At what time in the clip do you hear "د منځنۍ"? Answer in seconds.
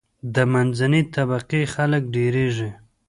0.35-1.03